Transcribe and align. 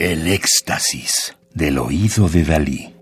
El 0.00 0.28
éxtasis 0.28 1.36
del 1.52 1.76
oído 1.76 2.26
de 2.30 2.42
Dalí. 2.42 2.96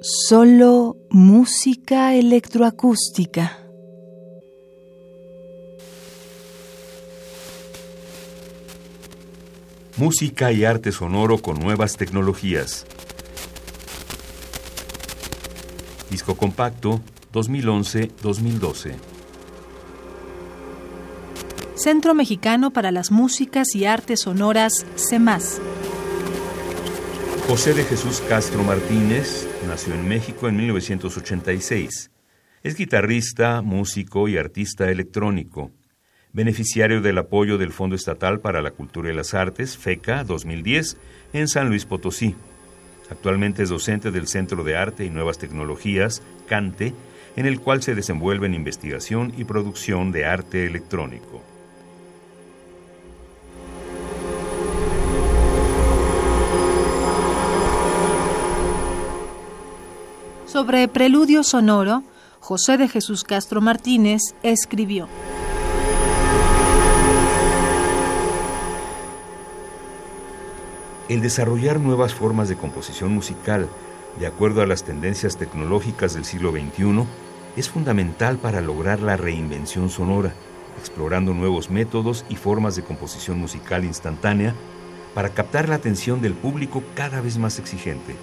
Solo 0.00 0.96
música 1.10 2.14
electroacústica. 2.14 3.58
Música 9.98 10.52
y 10.52 10.64
arte 10.64 10.90
sonoro 10.90 11.36
con 11.42 11.60
nuevas 11.60 11.98
tecnologías. 11.98 12.86
Disco 16.08 16.34
compacto 16.34 17.02
2011-2012. 17.34 19.25
Centro 21.76 22.14
Mexicano 22.14 22.72
para 22.72 22.90
las 22.90 23.10
Músicas 23.10 23.74
y 23.74 23.84
Artes 23.84 24.20
Sonoras, 24.20 24.86
CEMAS. 24.96 25.60
José 27.46 27.74
de 27.74 27.84
Jesús 27.84 28.22
Castro 28.26 28.64
Martínez 28.64 29.46
nació 29.68 29.92
en 29.92 30.08
México 30.08 30.48
en 30.48 30.56
1986. 30.56 32.10
Es 32.62 32.76
guitarrista, 32.76 33.60
músico 33.60 34.26
y 34.26 34.38
artista 34.38 34.90
electrónico. 34.90 35.70
Beneficiario 36.32 37.02
del 37.02 37.18
apoyo 37.18 37.58
del 37.58 37.72
Fondo 37.72 37.94
Estatal 37.94 38.40
para 38.40 38.62
la 38.62 38.70
Cultura 38.70 39.12
y 39.12 39.14
las 39.14 39.34
Artes, 39.34 39.76
FECA 39.76 40.24
2010, 40.24 40.96
en 41.34 41.46
San 41.46 41.68
Luis 41.68 41.84
Potosí. 41.84 42.34
Actualmente 43.10 43.64
es 43.64 43.68
docente 43.68 44.10
del 44.10 44.28
Centro 44.28 44.64
de 44.64 44.78
Arte 44.78 45.04
y 45.04 45.10
Nuevas 45.10 45.36
Tecnologías, 45.36 46.22
CANTE, 46.48 46.94
en 47.36 47.44
el 47.44 47.60
cual 47.60 47.82
se 47.82 47.94
desenvuelve 47.94 48.46
en 48.46 48.54
investigación 48.54 49.34
y 49.36 49.44
producción 49.44 50.10
de 50.10 50.24
arte 50.24 50.64
electrónico. 50.64 51.42
Sobre 60.56 60.88
Preludio 60.88 61.44
Sonoro, 61.44 62.02
José 62.40 62.78
de 62.78 62.88
Jesús 62.88 63.24
Castro 63.24 63.60
Martínez 63.60 64.22
escribió. 64.42 65.06
El 71.10 71.20
desarrollar 71.20 71.78
nuevas 71.78 72.14
formas 72.14 72.48
de 72.48 72.56
composición 72.56 73.12
musical 73.12 73.68
de 74.18 74.26
acuerdo 74.26 74.62
a 74.62 74.66
las 74.66 74.82
tendencias 74.82 75.36
tecnológicas 75.36 76.14
del 76.14 76.24
siglo 76.24 76.52
XXI 76.52 77.04
es 77.58 77.68
fundamental 77.68 78.38
para 78.38 78.62
lograr 78.62 79.02
la 79.02 79.18
reinvención 79.18 79.90
sonora, 79.90 80.32
explorando 80.80 81.34
nuevos 81.34 81.68
métodos 81.68 82.24
y 82.30 82.36
formas 82.36 82.76
de 82.76 82.82
composición 82.82 83.38
musical 83.38 83.84
instantánea 83.84 84.54
para 85.12 85.28
captar 85.34 85.68
la 85.68 85.74
atención 85.74 86.22
del 86.22 86.32
público 86.32 86.82
cada 86.94 87.20
vez 87.20 87.36
más 87.36 87.58
exigente. 87.58 88.16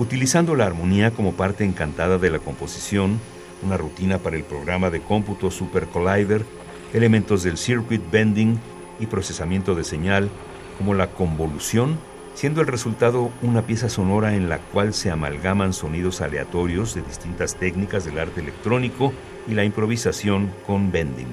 Utilizando 0.00 0.56
la 0.56 0.64
armonía 0.64 1.10
como 1.10 1.34
parte 1.34 1.62
encantada 1.62 2.16
de 2.16 2.30
la 2.30 2.38
composición, 2.38 3.20
una 3.62 3.76
rutina 3.76 4.16
para 4.16 4.36
el 4.36 4.44
programa 4.44 4.88
de 4.88 5.02
cómputo 5.02 5.50
Super 5.50 5.88
Collider, 5.88 6.46
elementos 6.94 7.42
del 7.42 7.58
circuit 7.58 8.00
bending 8.10 8.58
y 8.98 9.04
procesamiento 9.04 9.74
de 9.74 9.84
señal, 9.84 10.30
como 10.78 10.94
la 10.94 11.08
convolución, 11.08 11.98
siendo 12.32 12.62
el 12.62 12.68
resultado 12.68 13.30
una 13.42 13.66
pieza 13.66 13.90
sonora 13.90 14.34
en 14.36 14.48
la 14.48 14.56
cual 14.56 14.94
se 14.94 15.10
amalgaman 15.10 15.74
sonidos 15.74 16.22
aleatorios 16.22 16.94
de 16.94 17.02
distintas 17.02 17.56
técnicas 17.56 18.06
del 18.06 18.20
arte 18.20 18.40
electrónico 18.40 19.12
y 19.46 19.52
la 19.52 19.64
improvisación 19.64 20.50
con 20.66 20.90
bending. 20.90 21.28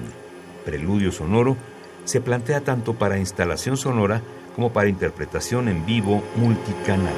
Preludio 0.66 1.10
sonoro 1.10 1.56
se 2.04 2.20
plantea 2.20 2.60
tanto 2.60 2.92
para 2.92 3.18
instalación 3.18 3.78
sonora 3.78 4.20
como 4.54 4.74
para 4.74 4.90
interpretación 4.90 5.68
en 5.68 5.86
vivo 5.86 6.22
multicanal. 6.36 7.14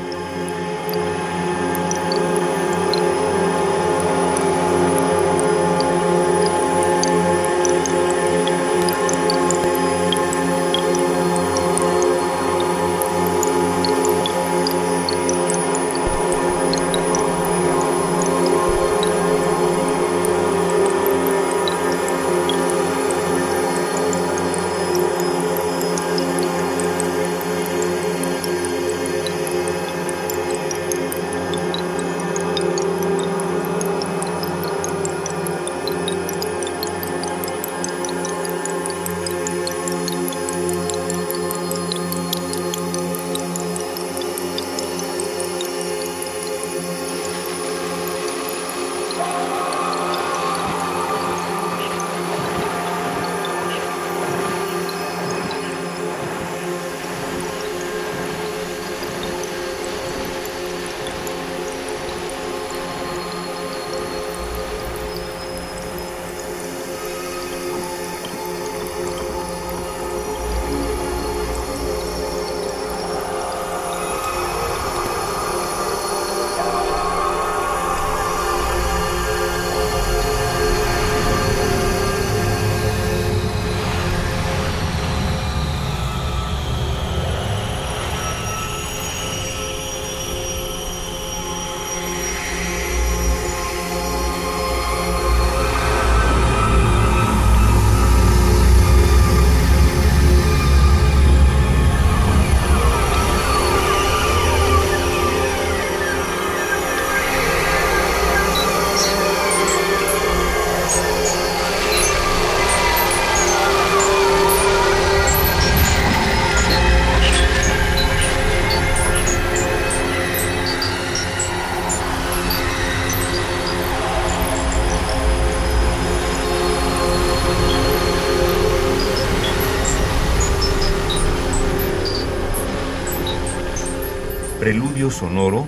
Preludio 134.61 135.11
Sonoro 135.11 135.67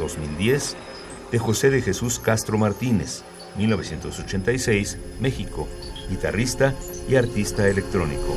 2010 0.00 0.76
de 1.30 1.38
José 1.38 1.70
de 1.70 1.80
Jesús 1.80 2.18
Castro 2.18 2.58
Martínez, 2.58 3.22
1986, 3.56 4.98
México, 5.20 5.68
guitarrista 6.10 6.74
y 7.08 7.14
artista 7.14 7.68
electrónico. 7.68 8.36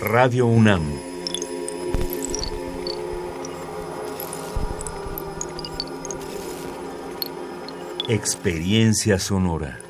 Radio 0.00 0.46
UNAM 0.46 1.05
Experiencia 8.08 9.18
sonora. 9.18 9.85